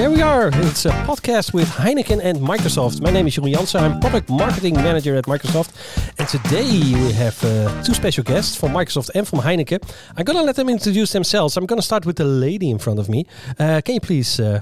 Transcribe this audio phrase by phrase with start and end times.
[0.00, 0.48] there we are.
[0.66, 3.02] It's a podcast with Heineken and Microsoft.
[3.02, 3.84] My name is Jeroen Jansen.
[3.84, 5.72] I'm product marketing manager at Microsoft.
[6.18, 9.82] And today we have uh, two special guests from Microsoft and from Heineken.
[10.16, 11.58] I'm going to let them introduce themselves.
[11.58, 13.26] I'm going to start with the lady in front of me.
[13.58, 14.60] Uh, can you please uh,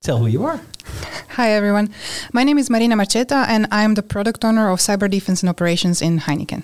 [0.00, 0.60] tell who you are?
[1.30, 1.92] Hi, everyone.
[2.32, 6.00] My name is Marina Marceta, and I'm the product owner of cyber defense and operations
[6.00, 6.62] in Heineken.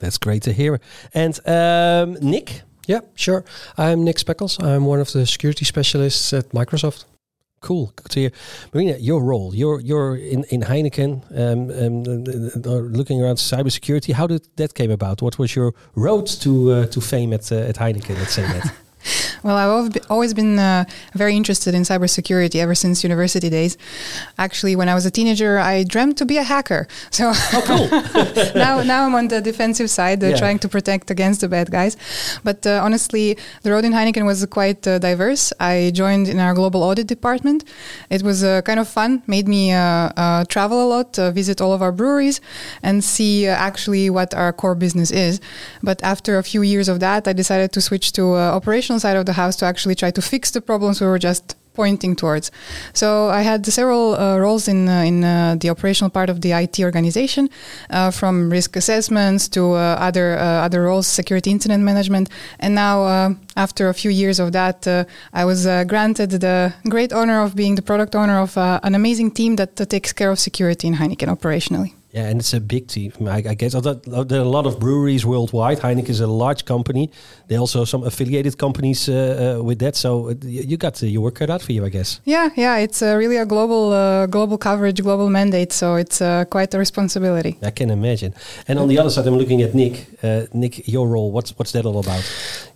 [0.00, 0.80] That's great to hear.
[1.14, 2.62] And um, Nick?
[2.88, 3.44] Yeah, sure.
[3.78, 4.60] I'm Nick Spekkels.
[4.60, 7.04] I'm one of the security specialists at Microsoft.
[7.62, 8.32] Cool, good to hear.
[8.74, 12.02] Marina, your role, you're you're in in Heineken, um, um,
[12.66, 14.12] uh, looking around cybersecurity.
[14.14, 15.22] How did that came about?
[15.22, 18.18] What was your road to uh, to fame at uh, at Heineken?
[18.18, 18.74] Let's say that.
[19.42, 23.76] Well, I've always been uh, very interested in cybersecurity ever since university days.
[24.38, 26.86] Actually, when I was a teenager, I dreamt to be a hacker.
[27.12, 28.54] So oh, cool.
[28.54, 30.36] now, now I'm on the defensive side, uh, yeah.
[30.36, 31.96] trying to protect against the bad guys.
[32.42, 35.52] But uh, honestly, the road in Heineken was quite uh, diverse.
[35.60, 37.64] I joined in our global audit department.
[38.08, 41.82] It was uh, kind of fun, made me uh, travel a lot, visit all of
[41.82, 42.40] our breweries,
[42.82, 45.40] and see actually what our core business is.
[45.82, 49.26] But after a few years of that, I decided to switch to operational side of
[49.26, 52.50] the house to actually try to fix the problems we were just pointing towards.
[52.92, 56.52] So I had several uh, roles in uh, in uh, the operational part of the
[56.52, 57.48] IT organization,
[57.90, 63.36] uh, from risk assessments to uh, other uh, other roles, security incident management, and now
[63.56, 64.86] after a few years of that,
[65.32, 69.56] I was granted the great honor of being the product owner of an amazing team
[69.56, 71.92] that takes care of security in Heineken operationally.
[72.12, 73.12] Yeah, and it's a big team.
[73.26, 75.78] I, I guess there are a lot of breweries worldwide.
[75.80, 77.10] Heineken is a large company.
[77.48, 79.96] There are also some affiliated companies uh, uh, with that.
[79.96, 82.20] So uh, you got uh, your work cut out for you, I guess.
[82.26, 82.76] Yeah, yeah.
[82.76, 85.72] It's uh, really a global, uh, global coverage, global mandate.
[85.72, 86.18] So it's
[86.50, 87.56] quite a responsibility.
[87.62, 88.34] I can imagine.
[88.68, 90.06] And on the other side, I'm looking at Nick.
[90.52, 91.32] Nick, your role.
[91.32, 92.22] What's what's that all about?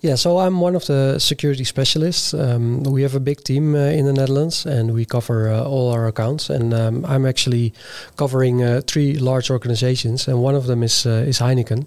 [0.01, 2.33] Yeah, so I'm one of the security specialists.
[2.33, 6.49] Um, we have a big team in the Netherlands, and we cover all our accounts.
[6.49, 7.75] And um, I'm actually
[8.17, 11.85] covering three large organizations, and one of them is uh, is Heineken.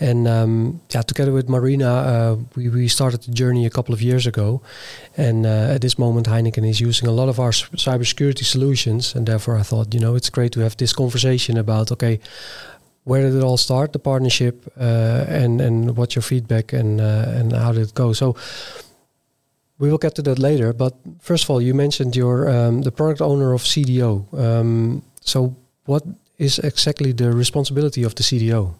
[0.00, 4.00] And um, yeah, together with Marina, uh, we we started the journey a couple of
[4.00, 4.60] years ago,
[5.16, 9.26] and uh, at this moment, Heineken is using a lot of our cybersecurity solutions, and
[9.26, 12.20] therefore I thought, you know, it's great to have this conversation about okay.
[13.04, 13.92] Where did it all start?
[13.92, 18.12] The partnership, uh, and and what's your feedback, and uh, and how did it go?
[18.12, 18.34] So,
[19.78, 20.72] we will get to that later.
[20.72, 24.26] But first of all, you mentioned you're um, the product owner of CDO.
[24.34, 26.02] Um, so what
[26.38, 28.74] is exactly the responsibility of the CDO?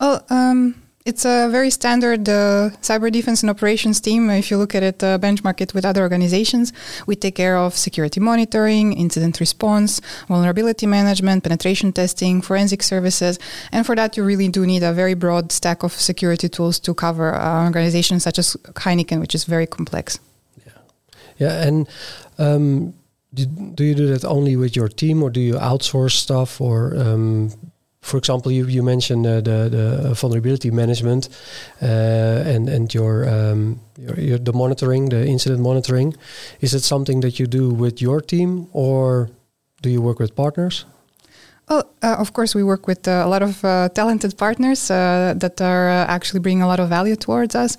[0.00, 0.74] Oh, um,
[1.08, 4.28] it's a very standard uh, cyber defense and operations team.
[4.28, 6.72] If you look at it, uh, benchmark it with other organizations,
[7.06, 13.38] we take care of security monitoring, incident response, vulnerability management, penetration testing, forensic services.
[13.72, 16.92] And for that, you really do need a very broad stack of security tools to
[16.92, 20.20] cover uh, organizations such as Heineken, which is very complex.
[20.66, 20.72] Yeah.
[21.38, 21.66] Yeah.
[21.66, 21.88] And
[22.38, 22.94] um,
[23.34, 27.52] do, you do that only with your team or do you outsource stuff or um,
[28.00, 31.28] for example you, you mentioned uh, the, the vulnerability management
[31.82, 36.14] uh, and and your, um, your, your, the monitoring the incident monitoring
[36.60, 39.28] is it something that you do with your team or
[39.82, 40.84] do you work with partners
[41.68, 45.34] well, uh, of course, we work with uh, a lot of uh, talented partners uh,
[45.36, 47.76] that are uh, actually bringing a lot of value towards us.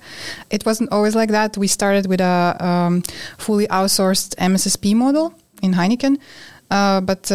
[0.48, 1.56] It wasn't always like that.
[1.56, 3.02] We started with a um,
[3.36, 6.18] fully outsourced MSSP model in Heineken,
[6.70, 7.30] uh, but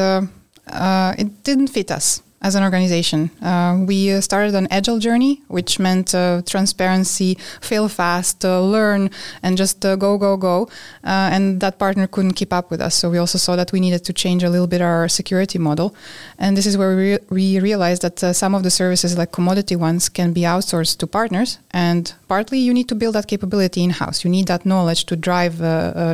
[1.17, 3.31] it didn't fit us as an organization.
[3.41, 9.09] Uh, we uh, started an agile journey, which meant uh, transparency, fail fast, uh, learn,
[9.41, 10.69] and just uh, go, go, go.
[11.03, 12.93] Uh, and that partner couldn't keep up with us.
[12.95, 15.95] So we also saw that we needed to change a little bit our security model.
[16.37, 19.75] And this is where we, re- we realized that some of the services, like commodity
[19.75, 21.57] ones, can be outsourced to partners.
[21.71, 24.23] And partly you need to build that capability in house.
[24.23, 25.57] You need that knowledge to drive,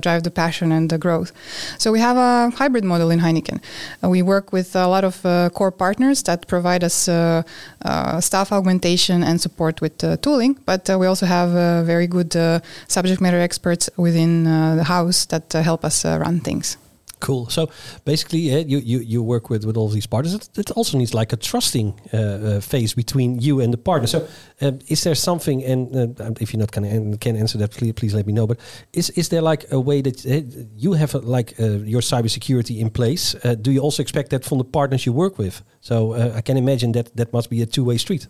[0.02, 1.31] drive the passion and the growth.
[1.78, 3.60] So we have a hybrid model in Heineken.
[4.02, 5.22] we work with a lot of
[5.54, 7.44] core partners that provide us uh,
[7.84, 10.58] uh, staff augmentation and support with uh, tooling.
[10.66, 11.52] But we also have
[11.86, 12.34] very good
[12.88, 16.78] subject matter experts within the house that help us run things.
[17.21, 17.47] Cool.
[17.50, 17.69] So
[18.03, 20.33] basically, you, you you work with with all these partners.
[20.33, 24.07] It, it also needs like a trusting uh, uh, phase between you and the partner.
[24.07, 24.27] So,
[24.62, 25.63] uh, is there something?
[25.63, 28.47] And uh, if you're not can can answer that, please please let me know.
[28.47, 28.59] But
[28.91, 32.89] is is there like a way that uh, you have uh, like your cybersecurity in
[32.89, 33.35] place?
[33.62, 35.62] do you also expect that from the partners you work with?
[35.81, 38.27] So I can imagine that that must be a two way street.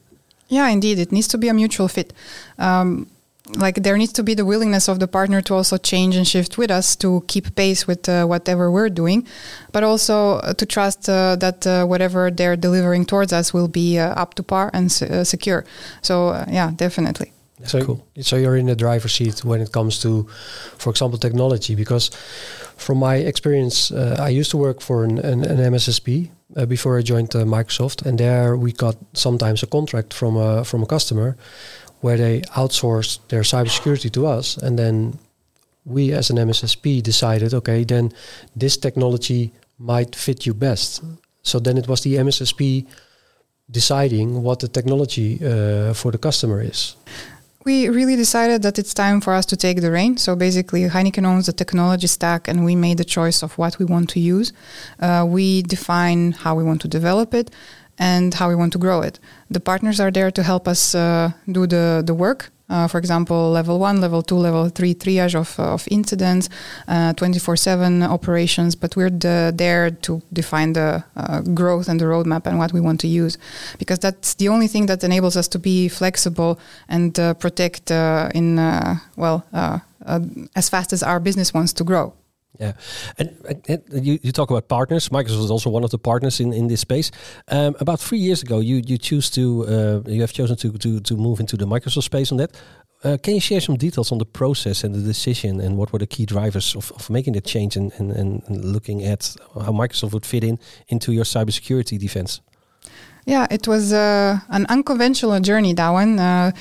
[0.47, 2.13] Yeah, indeed, it needs to be a mutual fit.
[2.57, 3.07] Um,
[3.56, 6.57] like there needs to be the willingness of the partner to also change and shift
[6.57, 9.27] with us to keep pace with uh, whatever we're doing
[9.71, 14.00] but also uh, to trust uh, that uh, whatever they're delivering towards us will be
[14.00, 15.65] uh, up to par and secure
[16.01, 17.31] so yeah definitely
[17.65, 18.07] so, cool.
[18.21, 20.24] so you're in the driver's seat when it comes to,
[20.77, 21.75] for example, technology.
[21.75, 22.09] Because
[22.75, 26.98] from my experience, uh, I used to work for an, an, an MSSP uh, before
[26.98, 30.86] I joined uh, Microsoft, and there we got sometimes a contract from a from a
[30.86, 31.38] customer
[32.01, 35.18] where they outsourced their cybersecurity to us, and then
[35.86, 38.12] we as an MSSP decided, okay, then
[38.56, 41.03] this technology might fit you best.
[41.44, 42.86] So then it was the MSSP
[43.69, 46.95] deciding what the technology uh, for the customer is
[47.63, 50.18] we really decided that it's time for us to take the reign.
[50.18, 53.86] So basically, Heineken owns the technology stack, and we made the choice of what we
[53.86, 54.51] want to use.
[55.00, 57.51] Uh, we define how we want to develop it
[57.97, 59.19] and how we want to grow it.
[59.49, 63.51] The partners are there to help us uh, do the, the work uh, for example,
[63.51, 66.47] level one, level two, level three triage of, of incidents,
[66.88, 68.75] uh, 24 7 operations.
[68.75, 72.79] But we're the, there to define the uh, growth and the roadmap and what we
[72.79, 73.38] want to use
[73.77, 76.57] because that's the only thing that enables us to be flexible
[76.88, 78.55] and uh, protect in,
[79.17, 79.45] well,
[80.55, 82.13] as fast as our business wants to grow.
[82.62, 82.74] Yeah,
[83.18, 83.30] and,
[83.68, 85.10] and, you, you talk about partners.
[85.10, 87.10] Microsoft is also one of the partners in, in this space.
[87.48, 91.00] Um, about three years ago, you you choose to uh, you have chosen to, to
[91.00, 92.52] to move into the Microsoft space on that.
[93.04, 95.98] Uh, can you share some details on the process and the decision, and what were
[95.98, 100.13] the key drivers of, of making the change and, and, and looking at how Microsoft
[100.13, 102.42] would fit in into your cybersecurity defense?
[103.25, 106.19] Yeah, it was uh, an unconventional journey, that one.
[106.19, 106.51] Uh,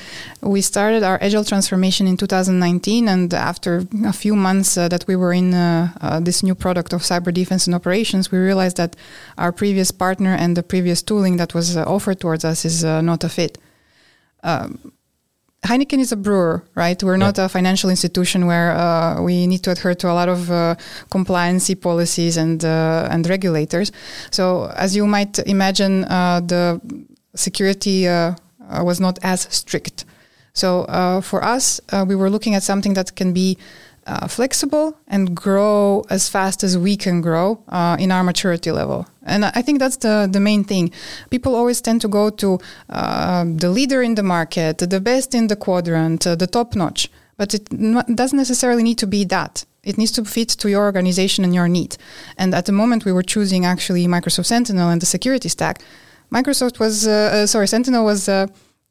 [0.41, 5.15] we started our agile transformation in 2019, and after a few months uh, that we
[5.15, 8.95] were in uh, uh, this new product of cyber defense and operations, we realized that
[9.39, 13.23] our previous partner and the previous tooling that was uh, offered towards us is not
[13.23, 13.57] a fit.
[14.43, 14.93] Um,
[15.71, 17.01] Heineken is a brewer, right?
[17.01, 17.27] We're yeah.
[17.27, 20.75] not a financial institution where uh, we need to adhere to a lot of uh,
[21.09, 23.93] compliancy policies and uh, and regulators.
[24.31, 26.81] So, as you might imagine, uh, the
[27.35, 28.35] security uh,
[28.83, 30.03] was not as strict.
[30.53, 30.83] So,
[31.23, 33.57] for us, we were looking at something that can be
[34.07, 39.07] uh, flexible and grow as fast as we can grow uh, in our maturity level.
[39.23, 40.91] And I think that's the, the main thing.
[41.29, 42.59] People always tend to go to
[42.89, 47.09] uh, the leader in the market, the best in the quadrant, uh, the top notch.
[47.37, 49.65] But it n- doesn't necessarily need to be that.
[49.83, 51.97] It needs to fit to your organization and your need.
[52.37, 55.81] And at the moment, we were choosing actually Microsoft Sentinel and the security stack.
[56.31, 58.29] Microsoft was, uh, uh, sorry, Sentinel was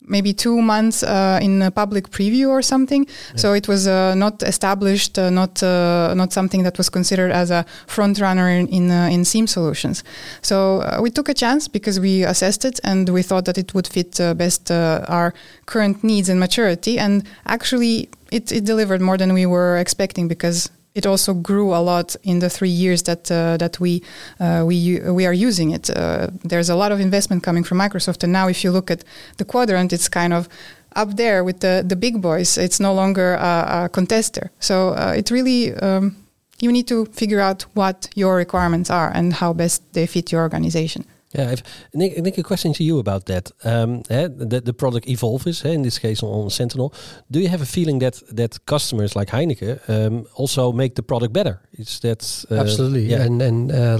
[0.03, 3.07] maybe two months uh, in a public preview or something.
[3.07, 3.37] Yeah.
[3.37, 7.51] So it was uh, not established, uh, not uh, not something that was considered as
[7.51, 10.05] a front runner in in, uh, in SIEM solutions.
[10.43, 13.75] So uh, we took a chance because we assessed it and we thought that it
[13.75, 15.35] would fit best our
[15.67, 16.99] current needs and maturity.
[16.99, 21.81] And actually, it, it delivered more than we were expecting because it also grew a
[21.81, 24.03] lot in the three years that uh, that we
[24.41, 25.91] uh, we we are using it.
[25.91, 29.05] Uh, there's a lot of investment coming from Microsoft, and now if you look at
[29.37, 30.49] the quadrant, it's kind of
[30.97, 32.59] up there with the the big boys.
[32.59, 34.51] It's no longer a, a contester.
[34.59, 36.17] So uh, it really um,
[36.61, 40.43] you need to figure out what your requirements are and how best they fit your
[40.43, 41.05] organization.
[41.33, 41.63] Yeah, if,
[41.95, 43.53] Nick, Nick, a question to you about that.
[43.63, 46.93] Um, the, the product evolves, in this case on, Sentinel.
[47.31, 51.33] Do you have a feeling that that customers like Heineken um, also make the product
[51.33, 51.61] better?
[51.73, 53.07] Is that uh, absolutely?
[53.07, 53.23] Yeah.
[53.23, 53.99] And and uh,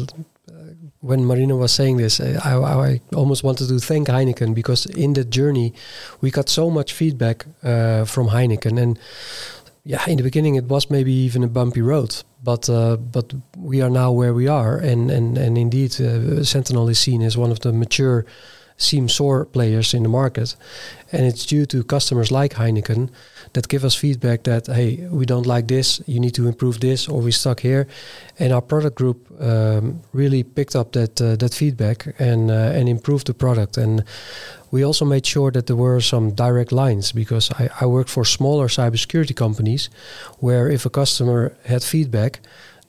[1.01, 5.25] when Marina was saying this, I, I, almost wanted to thank Heineken because in the
[5.25, 5.73] journey
[6.21, 8.99] we got so much feedback uh, from Heineken and
[9.85, 13.81] yeah, in the beginning it was maybe even a bumpy road, but uh, but we
[13.83, 17.51] are now where we are, and and and indeed, uh, Sentinel is seen as one
[17.51, 18.25] of the mature
[18.81, 20.57] SIEM SOAR players in the market,
[21.13, 23.11] and it's due to customers like Heineken
[23.53, 27.09] that give us feedback that hey, we don't like this, you need to improve this,
[27.09, 27.87] or we stuck here,
[28.39, 32.89] and our product group um, really picked up that uh, that feedback and uh, and
[32.89, 33.77] improved the product.
[33.77, 34.05] And
[34.71, 38.25] we also made sure that there were some direct lines because I, I worked for
[38.25, 39.91] smaller cybersecurity companies
[40.39, 42.41] where if a customer had feedback,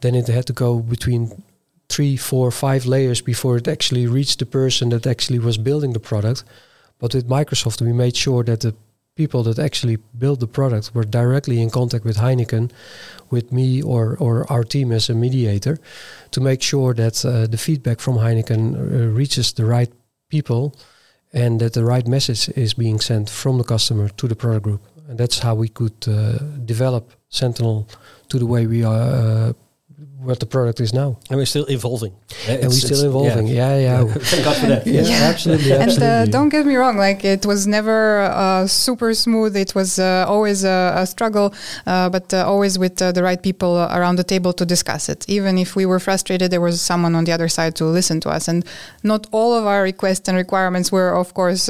[0.01, 1.43] then it had to go between
[1.89, 5.99] three, four, five layers before it actually reached the person that actually was building the
[5.99, 6.43] product.
[6.99, 8.75] But with Microsoft, we made sure that the
[9.15, 12.71] people that actually built the product were directly in contact with Heineken,
[13.29, 15.79] with me or, or our team as a mediator,
[16.31, 19.91] to make sure that uh, the feedback from Heineken uh, reaches the right
[20.29, 20.75] people
[21.33, 24.81] and that the right message is being sent from the customer to the product group.
[25.07, 27.87] And that's how we could uh, develop Sentinel
[28.29, 29.53] to the way we are, uh,
[30.23, 31.17] what the product is now.
[31.29, 32.13] And we're still evolving.
[32.47, 33.47] and we're still evolving.
[33.47, 34.03] Yeah, yeah.
[34.03, 34.13] yeah.
[34.31, 34.85] Thank God for that.
[34.85, 35.29] Yeah, yeah.
[35.31, 35.73] absolutely.
[35.73, 36.07] absolutely.
[36.07, 39.55] And uh, don't get me wrong, like it was never uh, super smooth.
[39.57, 41.53] It was uh, always a, a struggle,
[41.87, 45.27] uh, but uh, always with uh, the right people around the table to discuss it.
[45.27, 48.29] Even if we were frustrated, there was someone on the other side to listen to
[48.29, 48.47] us.
[48.47, 48.63] And
[49.03, 51.65] not all of our requests and requirements were, of course,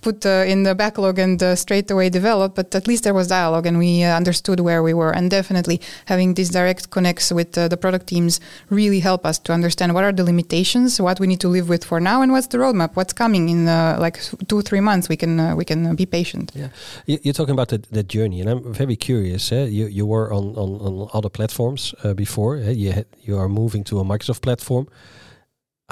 [0.00, 3.78] put in the backlog and straight away developed, but at least there was dialogue and
[3.78, 5.12] we understood where we were.
[5.12, 9.94] And definitely having these direct connects with the product teams really help us to understand
[9.94, 12.58] what are the limitations, what we need to live with for now, and what's the
[12.58, 15.08] roadmap, what's coming in uh, like two three months.
[15.08, 16.52] We can uh, we can uh, be patient.
[16.54, 16.68] Yeah,
[17.06, 19.52] you're talking about the, the journey, and I'm very curious.
[19.52, 19.64] Eh?
[19.64, 22.56] You you were on on, on other platforms uh, before.
[22.56, 22.70] Eh?
[22.70, 24.88] You had, you are moving to a Microsoft platform.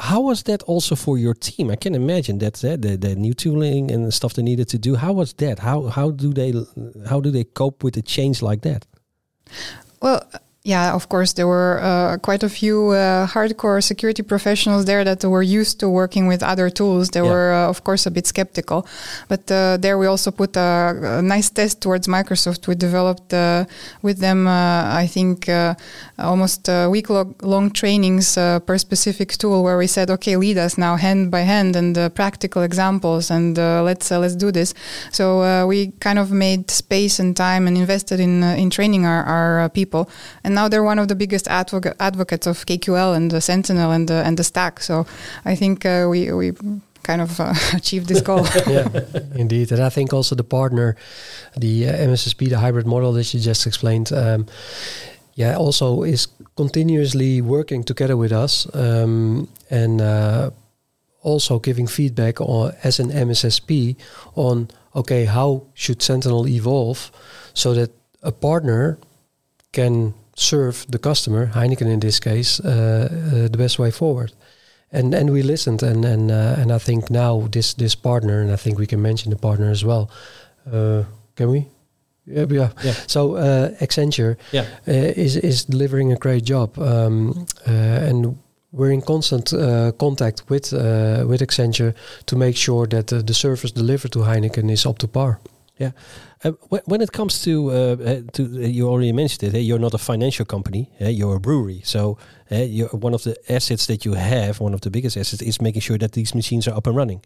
[0.01, 1.71] How was that also for your team?
[1.71, 4.79] I can imagine that uh, the the new tooling and the stuff they needed to
[4.79, 4.97] do.
[4.97, 5.59] How was that?
[5.59, 6.53] How how do they
[7.09, 8.87] how do they cope with a change like that?
[10.01, 10.23] Well,
[10.63, 15.25] yeah, of course, there were uh, quite a few uh, hardcore security professionals there that
[15.25, 17.09] were used to working with other tools.
[17.09, 17.31] They yeah.
[17.31, 18.87] were, uh, of course, a bit skeptical.
[19.29, 22.67] But uh, there we also put a, a, nice test towards Microsoft.
[22.67, 23.65] We developed uh,
[24.03, 25.49] with them, uh, I think,
[26.19, 31.31] almost week long trainings per specific tool where we said, okay, lead us now hand
[31.31, 34.75] by hand and practical examples and let's let's do this.
[35.11, 39.69] So we kind of made space and time and invested in in training our, our
[39.71, 40.11] people.
[40.45, 43.93] And and now they're one of the biggest advo- advocates of KQL and the Sentinel
[43.93, 44.81] and the and the stack.
[44.81, 45.07] So
[45.45, 46.53] I think uh, we we
[47.05, 48.45] kind of uh, achieved this goal.
[48.67, 48.89] yeah,
[49.37, 50.97] indeed, and I think also the partner,
[51.57, 54.13] the uh, MSSP, the hybrid model that you just explained.
[54.13, 54.47] Um,
[55.35, 56.27] yeah, also is
[56.57, 60.51] continuously working together with us um, and uh,
[61.23, 63.97] also giving feedback on as an MSSP
[64.35, 67.13] on okay how should Sentinel evolve
[67.55, 67.91] so that
[68.23, 68.99] a partner
[69.73, 74.33] can serve the customer, Heineken in this case, uh, uh, the best way forward.
[74.93, 78.51] And and we listened, and and uh, and I think now this this partner, and
[78.51, 80.11] I think we can mention the partner as well.
[81.35, 81.67] can we?
[82.27, 82.71] Yeah, yeah.
[82.83, 82.95] yeah.
[83.07, 83.37] So
[83.81, 84.67] Accenture yeah.
[85.17, 88.37] is is delivering a great job, um, and
[88.73, 91.95] we're in constant uh, contact with uh, with Accenture
[92.27, 95.41] to make sure that uh, the service delivered to Heineken is up to par.
[95.81, 95.93] Yeah.
[96.45, 96.51] Uh,
[96.85, 99.99] when it comes to uh, uh to uh, you already mentioned it, you're not a
[99.99, 100.91] financial company.
[101.01, 101.81] you're a brewery.
[101.85, 102.19] So
[102.93, 105.99] one of the assets that you have, one of the biggest assets, is making sure
[105.99, 107.23] that these machines are up and running.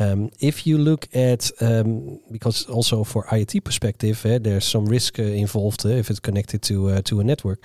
[0.00, 5.22] Um, if you look at um, because also for IoT perspective, there's some risk uh,
[5.22, 7.64] involved uh, if it's connected to to a network.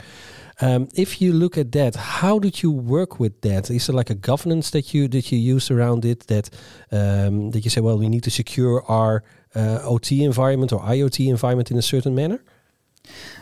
[0.61, 3.71] Um, if you look at that, how did you work with that?
[3.71, 6.49] Is there like a governance that you that you use around it that
[6.91, 9.23] um, that you say, well, we need to secure our
[9.55, 12.39] uh, OT environment or IoT environment in a certain manner?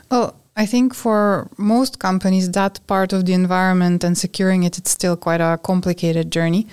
[0.09, 4.89] Well, I think for most companies, that part of the environment and securing it, it's
[4.89, 6.65] still quite a complicated journey.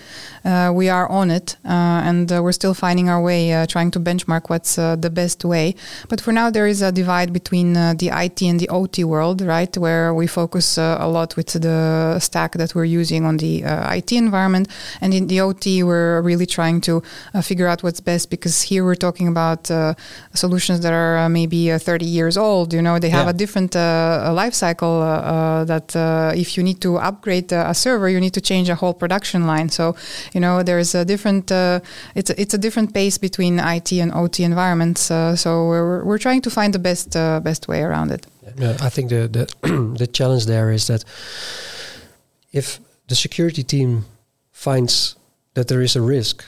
[0.43, 3.91] Uh, we are on it, uh, and uh, we're still finding our way, uh, trying
[3.91, 5.75] to benchmark what's uh, the best way.
[6.09, 9.43] But for now, there is a divide between uh, the IT and the OT world,
[9.43, 9.77] right?
[9.77, 14.69] Where we focus a lot with the stack that we're using on the IT environment,
[15.03, 17.03] and in the OT, we're really trying to
[17.43, 19.71] figure out what's best because here we're talking about
[20.33, 22.73] solutions that are maybe 30 years old.
[22.73, 23.31] You know, they have yeah.
[23.31, 27.75] a different a life cycle uh, uh, that uh, if you need to upgrade a
[27.75, 29.69] server, you need to change a whole production line.
[29.69, 29.97] So,
[30.33, 34.45] you know, there's a different, it's, a, it's a different pace between IT and OT
[34.45, 35.01] environments.
[35.01, 38.27] so we're, we're trying to find the best, best way around it.
[38.59, 41.05] Yeah, I think the, the, the challenge there is that
[42.53, 42.79] if
[43.09, 44.05] the security team
[44.53, 45.17] finds
[45.55, 46.45] that there is a risk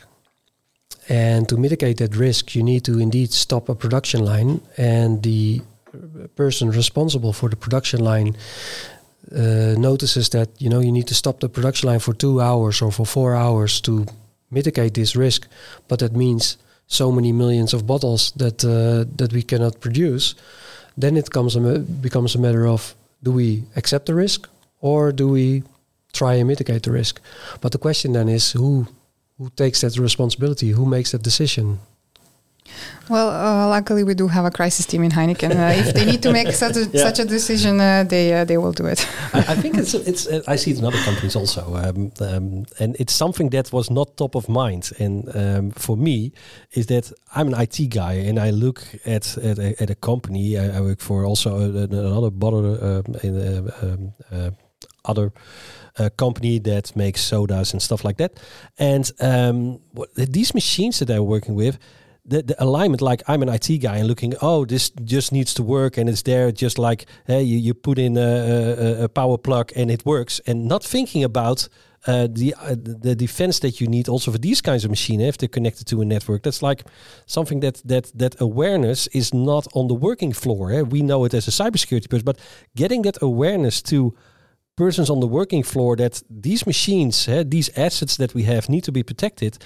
[1.09, 5.63] and to mitigate that risk, you need to indeed stop a production line, and the
[6.29, 8.37] person responsible for the production line
[9.33, 12.83] uh, notices that you know you need to stop the production line for two hours
[12.83, 14.07] or for four hours to
[14.51, 15.49] mitigate this risk,
[15.89, 20.35] but that means so many millions of bottles that uh, that we cannot produce,
[20.97, 24.49] then it comes a becomes a matter of do we accept the risk
[24.81, 25.63] or do we
[26.13, 27.21] try and mitigate the risk?
[27.61, 28.87] But the question then is who
[29.39, 30.71] who takes that responsibility?
[30.71, 31.79] Who makes that decision?
[33.09, 35.53] Well, uh, luckily we do have a crisis team in Heineken.
[35.53, 37.03] Uh, if they need to make such a, yeah.
[37.03, 39.07] such a decision, uh, they uh, they will do it.
[39.33, 42.67] I, I, think it's it's uh, I see it in other companies also, um, um,
[42.81, 44.91] and it's something that was not top of mind.
[44.99, 46.33] And um, for me,
[46.73, 50.59] is that I'm an IT guy, and I look at at a, at a company.
[50.59, 54.51] I, I, work for also another bottle um, in um, uh,
[55.05, 55.33] other.
[55.99, 58.39] A company that makes sodas and stuff like that,
[58.79, 59.81] and um,
[60.15, 61.79] these machines that I'm working with,
[62.27, 65.63] the, the alignment like i'm an it guy and looking oh this just needs to
[65.63, 69.39] work and it's there just like hey you, you put in a, a, a power
[69.39, 71.69] plug and it works and not thinking about
[72.07, 75.39] uh, the uh, the defense that you need also for these kinds of machines if
[75.39, 76.85] they're connected to a network that's like
[77.27, 80.83] something that that that awareness is not on the working floor eh?
[80.83, 82.39] we know it as a cybersecurity person but
[82.77, 84.15] getting that awareness to
[84.77, 88.93] persons on the working floor that these machines, these assets that we have, need to
[88.93, 89.59] be protected.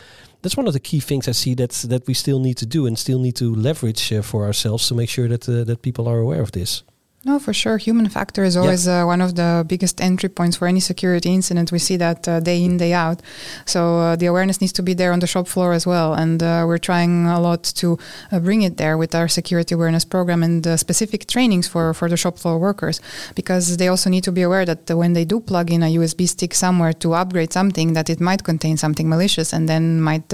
[0.43, 2.87] That's one of the key things I see that that we still need to do
[2.87, 6.09] and still need to leverage uh, for ourselves to make sure that uh, that people
[6.09, 6.83] are aware of this.
[7.23, 7.77] No, for sure.
[7.77, 9.03] Human factor is always yeah.
[9.03, 11.71] uh, one of the biggest entry points for any security incident.
[11.71, 13.21] We see that uh, day in, day out.
[13.67, 16.15] So uh, the awareness needs to be there on the shop floor as well.
[16.15, 17.99] And uh, we're trying a lot to
[18.33, 22.09] uh, bring it there with our security awareness program and uh, specific trainings for, for
[22.09, 23.03] the shop floor workers
[23.35, 26.27] because they also need to be aware that when they do plug in a USB
[26.27, 30.33] stick somewhere to upgrade something, that it might contain something malicious and then might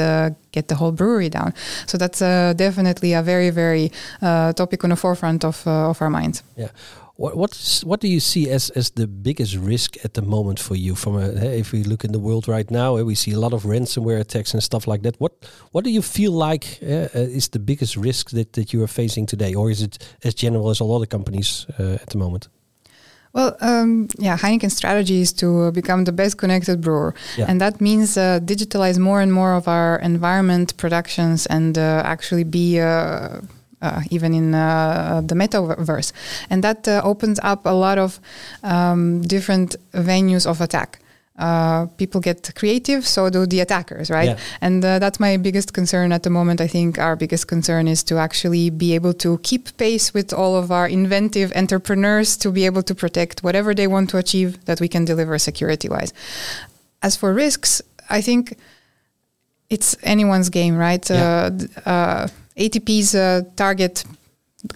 [0.57, 1.53] get the whole brewery down.
[1.87, 3.91] So that's uh, definitely a very, very
[4.23, 6.43] uh, topic on the forefront of, uh, of our minds.
[6.57, 6.71] Yeah.
[7.19, 10.77] What what's, what do you see as, as the biggest risk at the moment for
[10.77, 10.95] you?
[10.95, 13.65] From a, if we look in the world right now, we see a lot of
[13.65, 15.15] ransomware attacks and stuff like that.
[15.19, 15.33] What
[15.73, 19.29] what do you feel like uh, is the biggest risk that, that you are facing
[19.29, 22.49] today, or is it as general as a lot of companies uh, at the moment?
[23.37, 27.45] Well, um, yeah, Heineken's strategy is to become the best connected brewer, yeah.
[27.47, 32.45] and that means uh, digitalize more and more of our environment productions and uh, actually
[32.45, 32.81] be.
[32.81, 33.41] Uh,
[33.83, 36.11] uh even in uh, the metaverse,
[36.49, 38.19] and that uh, opens up a lot of
[38.63, 40.99] um, different venues of attack
[41.39, 44.31] uh, people get creative, so do the attackers, right?
[44.31, 44.39] Yeah.
[44.61, 46.61] And uh, that's my biggest concern at the moment.
[46.61, 50.57] I think our biggest concern is to actually be able to keep pace with all
[50.57, 54.81] of our inventive entrepreneurs to be able to protect whatever they want to achieve that
[54.81, 56.13] we can deliver security wise.
[57.03, 58.57] As for risks, I think
[59.69, 61.09] it's anyone's game, right?
[61.11, 61.51] Yeah.
[61.85, 64.05] Uh, ATP's uh, target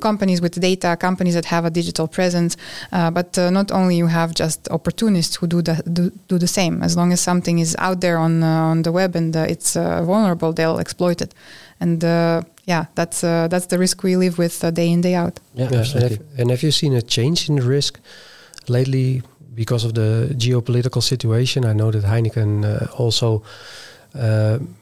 [0.00, 2.56] companies with data, companies that have a digital presence.
[2.92, 6.46] Uh, but uh, not only you have just opportunists who do the do, do the
[6.46, 6.82] same.
[6.82, 9.76] As long as something is out there on uh, on the web and uh, it's
[9.76, 11.34] uh, vulnerable, they'll exploit it.
[11.80, 15.40] And uh, yeah, that's that's the risk we live with day in day out.
[15.54, 17.98] Yeah, yeah and, have, and have you seen a change in the risk
[18.68, 19.22] lately
[19.54, 21.64] because of the geopolitical situation?
[21.64, 22.64] I know that Heineken
[22.98, 23.42] also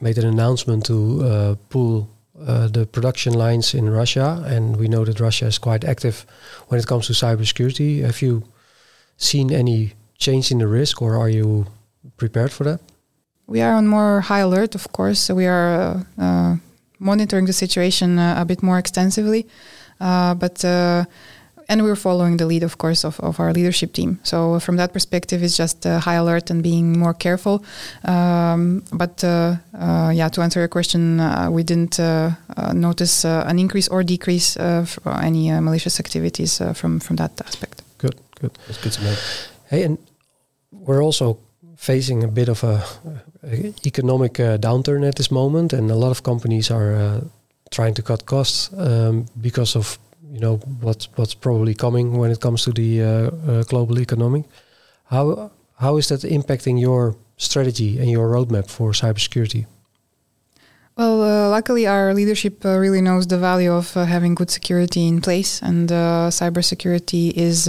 [0.01, 2.07] made an announcement to pull
[2.47, 6.25] uh, the production lines in Russia, and we know that Russia is quite active
[6.67, 8.01] when it comes to cybersecurity.
[8.03, 8.43] Have you
[9.17, 11.65] seen any change in the risk, or are you
[12.17, 12.79] prepared for that?
[13.47, 15.19] We are on more high alert, of course.
[15.19, 16.55] So we are uh, uh,
[16.99, 19.47] monitoring the situation uh, a bit more extensively,
[19.99, 20.63] uh, but
[21.69, 24.19] and we're following the lead, of course, of, of our leadership team.
[24.23, 27.63] So from that perspective, it's just uh, high alert and being more careful.
[28.03, 33.23] Um, but uh, uh, yeah, to answer your question, uh, we didn't uh, uh, notice
[33.23, 37.83] an increase or decrease of any malicious activities from from that aspect.
[37.97, 38.51] Good, good.
[38.67, 39.15] That's good to know.
[39.69, 39.97] Hey, and
[40.71, 41.37] we're also
[41.77, 42.83] facing a bit of a,
[43.43, 47.21] a economic downturn at this moment, and a lot of companies are
[47.69, 49.99] trying to cut costs um, because of
[50.39, 54.45] you know what's what's probably coming when it comes to the uh, uh, global economy.
[55.05, 59.65] How how is that impacting your strategy and your roadmap for cybersecurity?
[60.95, 65.07] Well, uh, luckily, our leadership uh, really knows the value of uh, having good security
[65.07, 67.67] in place, and uh, cybersecurity is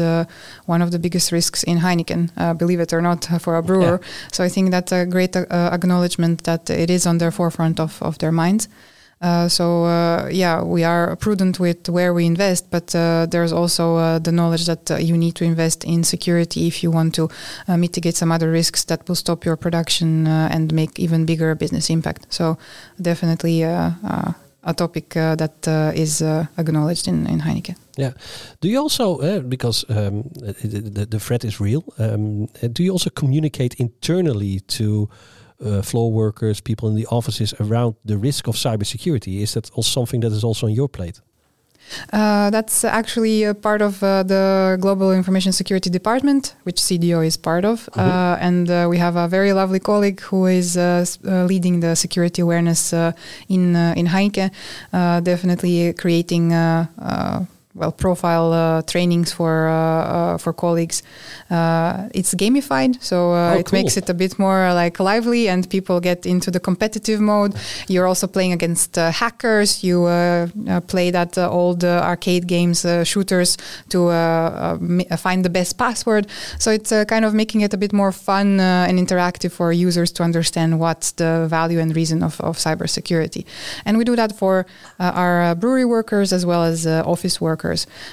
[0.67, 4.01] one of the biggest risks in Heineken, believe it or not, for a brewer.
[4.01, 4.09] Yeah.
[4.33, 8.19] So I think that's a great acknowledgement that it is on their forefront of, of
[8.19, 8.69] their minds.
[9.21, 13.97] Uh, so uh, yeah, we are prudent with where we invest, but uh, there's also
[13.97, 17.29] uh, the knowledge that uh, you need to invest in security if you want to
[17.69, 21.91] uh, mitigate some other risks that will stop your production and make even bigger business
[21.91, 22.27] impact.
[22.31, 22.57] So
[23.01, 27.77] definitely a topic that is acknowledged in, in Heineken.
[27.99, 28.13] Yeah.
[28.61, 33.75] Do you also, because um, the, the threat is real, um, do you also communicate
[33.75, 35.11] internally to
[35.65, 39.41] uh, floor workers, people in the offices around the risk of cybersecurity?
[39.43, 41.21] Is that also something that is also on your plate?
[42.13, 47.37] Uh, that's actually a part of uh, the Global Information Security Department, which CDO is
[47.37, 47.89] part of.
[47.97, 48.37] Mm -hmm.
[48.41, 51.05] and uh, we have a very lovely colleague who is uh,
[51.47, 52.93] leading the security awareness
[53.47, 54.51] in in Heineken,
[55.23, 56.53] definitely creating
[57.75, 61.03] well profile uh, trainings for uh, uh, for colleagues.
[61.51, 63.79] Uh, it's gamified, so uh, Oh, it cool.
[63.79, 67.55] makes it a bit more like lively, and people get into the competitive mode.
[67.89, 69.83] You're also playing against uh, hackers.
[69.85, 73.57] You uh, uh, play that uh, old uh, arcade games, uh, shooters,
[73.91, 74.79] to uh,
[75.11, 76.27] uh, find the best password.
[76.59, 79.73] So it's uh, kind of making it a bit more fun uh, and interactive for
[79.73, 83.45] users to understand what's the value and reason of, of cybersecurity.
[83.85, 84.67] And we do that for
[84.99, 87.60] uh, our uh, brewery workers as well as uh, office workers.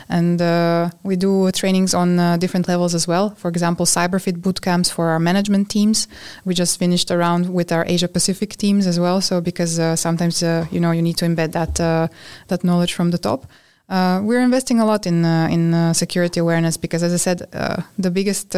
[0.09, 3.29] And uh, we do trainings on uh, different levels as well.
[3.35, 6.07] For example, CyberFit boot camps for our management teams.
[6.45, 9.21] We just finished around with our Asia Pacific teams as well.
[9.21, 12.07] So because uh, sometimes uh, you know you need to embed that uh,
[12.47, 13.45] that knowledge from the top.
[13.89, 17.47] Uh, we're investing a lot in uh, in uh, security awareness because, as I said,
[17.53, 18.55] uh, the biggest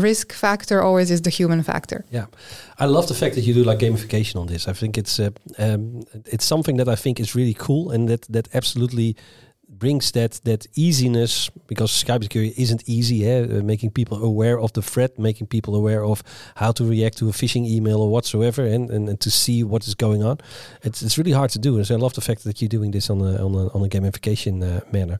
[0.00, 2.04] risk factor always is the human factor.
[2.10, 2.26] Yeah,
[2.78, 4.68] I love the fact that you do like gamification on this.
[4.68, 8.48] I think it's um, it's something that I think is really cool, and that that
[8.54, 9.16] absolutely
[9.82, 13.18] brings that that easiness because cybersecurity isn't easy.
[13.26, 13.40] Eh?
[13.42, 16.22] Uh, making people aware of the threat, making people aware of
[16.54, 19.86] how to react to a phishing email or whatsoever, and, and, and to see what
[19.88, 20.36] is going on.
[20.86, 22.92] It's it's really hard to do, and so I love the fact that you're doing
[22.92, 25.18] this on a on a, on a gamification uh, manner.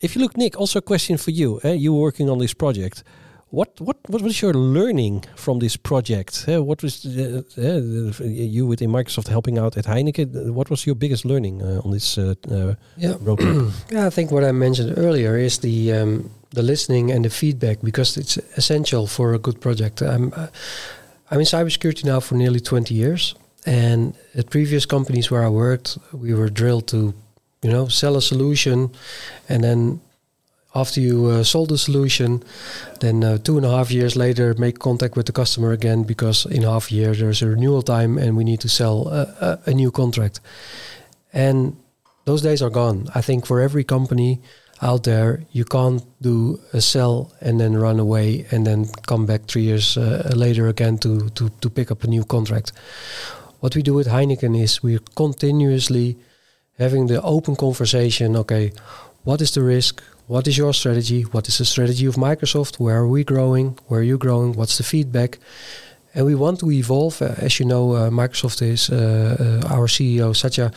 [0.00, 1.60] If you look, Nick, also a question for you.
[1.64, 1.72] Eh?
[1.84, 3.02] You were working on this project.
[3.50, 6.44] What what what was your learning from this project?
[6.48, 10.50] Eh, what was uh, uh, you within Microsoft helping out at Heineken?
[10.52, 13.14] What was your biggest learning uh, on this uh, uh, Yeah.
[13.24, 13.72] roadmap?
[13.92, 17.78] Yeah, I think what I mentioned earlier is the um, the listening and the feedback
[17.82, 20.02] because it's essential for a good project.
[20.02, 20.46] I'm uh,
[21.30, 23.34] I'm in cybersecurity now for nearly 20 years,
[23.66, 26.96] and at previous companies where I worked, we were drilled to,
[27.62, 28.90] you know, sell a solution,
[29.48, 30.00] and then
[30.80, 32.42] after you uh, sold the solution,
[33.00, 36.46] then uh, two and a half years later, make contact with the customer again because
[36.46, 39.70] in half a year there's a renewal time and we need to sell a, a,
[39.70, 40.40] a new contract,
[41.32, 41.76] and
[42.24, 43.08] those days are gone.
[43.14, 44.40] I think for every company
[44.80, 49.42] out there, you can't do a sell and then run away and then come back
[49.46, 52.72] three years uh, later again to, to, to pick up a new contract.
[53.60, 56.16] What we do with Heineken is we're continuously
[56.78, 58.36] having the open conversation.
[58.36, 58.72] Okay,
[59.24, 60.02] what is the risk?
[60.28, 61.22] What is your strategy?
[61.22, 62.78] What is the strategy of Microsoft?
[62.78, 63.78] Where are we growing?
[63.86, 64.52] Where are you growing?
[64.52, 65.38] What's the feedback?
[66.14, 67.22] And we want to evolve.
[67.22, 70.70] Uh, as you know, uh, Microsoft is, uh, uh, our CEO Satya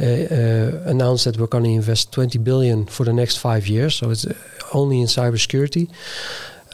[0.00, 3.94] uh, uh, announced that we're going to invest 20 billion for the next five years.
[3.94, 4.26] So it's
[4.74, 5.88] only in cybersecurity.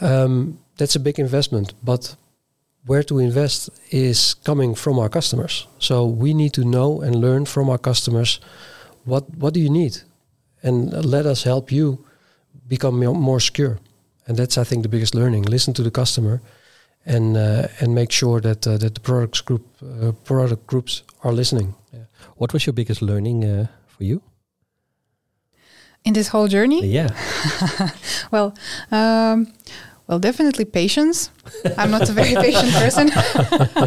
[0.01, 2.15] Um, that's a big investment, but
[2.87, 5.67] where to invest is coming from our customers.
[5.77, 8.39] So we need to know and learn from our customers
[9.03, 10.01] what what do you need,
[10.63, 12.04] and let us help you
[12.67, 13.79] become more, more secure.
[14.27, 15.43] And that's I think the biggest learning.
[15.43, 16.41] Listen to the customer,
[17.05, 21.33] and uh, and make sure that uh, that the products group uh, product groups are
[21.33, 21.75] listening.
[22.37, 24.21] What was your biggest learning uh, for you?
[26.03, 27.09] In this whole journey, Yeah,
[28.31, 28.53] well,
[28.91, 29.47] um,
[30.07, 31.31] well, definitely patience.
[31.77, 33.11] I'm not a very patient person.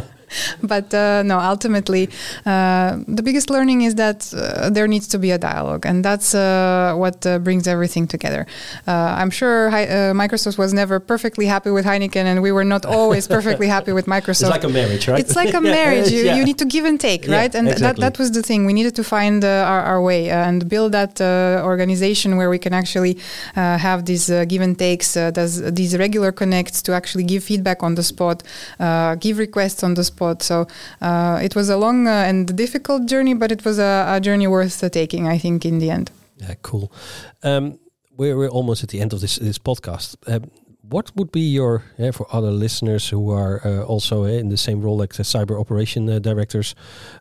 [0.63, 2.09] but uh, no, ultimately,
[2.47, 6.35] uh, the biggest learning is that uh, there needs to be a dialogue, and that's
[6.35, 8.47] uh, what uh, brings everything together.
[8.87, 12.65] Uh, I'm sure Hi- uh, Microsoft was never perfectly happy with Heineken, and we were
[12.65, 14.49] not always perfectly happy with Microsoft.
[14.49, 15.21] it's like a marriage, right?
[15.21, 16.11] It's like a marriage.
[16.11, 16.37] You, yeah.
[16.37, 17.55] you need to give and take, Yeah, right?
[17.55, 18.03] And that, exactly.
[18.03, 18.67] that was the thing.
[18.67, 22.59] We needed to find uh, our, our way and build that uh, organization where we
[22.59, 23.19] can actually
[23.57, 27.43] uh, have these uh, give and takes, uh, does, these regular connects to actually give
[27.45, 28.43] feedback on the spot,
[28.81, 30.18] uh, give requests on the spot.
[30.43, 30.67] So
[31.01, 34.47] uh, it was a long uh, and difficult journey, but it was a, a journey
[34.47, 36.11] worth taking, I think, in the end.
[36.37, 36.93] Yeah, cool.
[37.43, 37.79] Um,
[38.17, 40.17] we're, we're almost at the end of this this podcast.
[40.27, 40.51] Um,
[40.91, 44.57] what would be your yeah, for other listeners who are uh, also uh, in the
[44.57, 46.75] same role like the cyber operation uh, directors?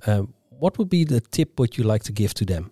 [0.05, 2.71] Um, what would be the tip would you like to give to them?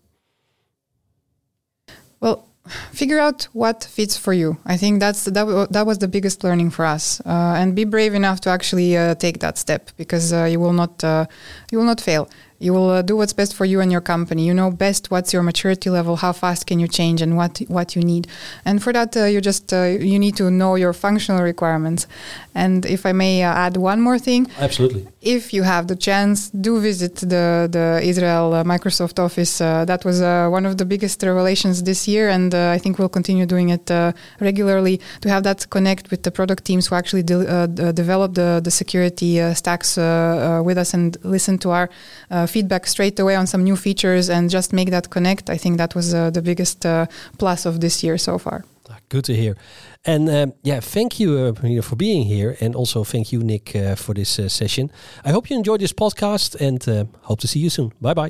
[2.92, 4.58] Figure out what fits for you.
[4.66, 7.84] I think that's that, wa- that was the biggest learning for us, uh, and be
[7.84, 11.26] brave enough to actually uh, take that step because uh, you will not uh,
[11.72, 12.28] you will not fail.
[12.58, 14.48] You will uh, do what's best for you and your company.
[14.48, 17.96] You know best what's your maturity level, how fast can you change, and what what
[17.96, 18.28] you need.
[18.64, 22.08] And for that, uh, you just you need to know your functional requirements.
[22.56, 25.08] And if I may add one more thing, Absolutely.
[25.26, 29.60] If you have the chance, do visit the the Israel uh, Microsoft office.
[29.60, 33.00] Uh, that was uh, one of the biggest revelations this year, and uh, I think
[33.00, 36.96] we'll continue doing it uh, regularly to have that connect with the product teams who
[36.96, 39.98] actually de- uh, develop the the security stacks
[40.68, 41.90] with us and listen to our
[42.48, 45.50] feedback straight away on some new features and just make that connect.
[45.50, 46.86] I think that was the biggest
[47.38, 48.64] plus of this year so far.
[48.90, 49.56] Ah, Good to hear.
[50.06, 53.96] And um, yeah, thank you uh, for being here, and also thank you, Nick, uh,
[53.96, 54.92] for this uh, session.
[55.24, 57.92] I hope you enjoyed this podcast, and hope to see you soon.
[58.00, 58.24] Bye bye.